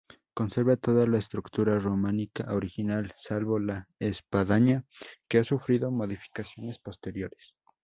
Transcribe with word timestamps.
Conserva 0.33 0.77
toda 0.77 1.05
la 1.05 1.19
estructura 1.19 1.77
románica 1.77 2.51
original, 2.55 3.13
salvo 3.17 3.59
la 3.59 3.87
espadaña 3.99 4.83
que 5.29 5.37
ha 5.37 5.43
sufrido 5.43 5.91
modificaciones 5.91 6.79
posteriores. 6.79 7.53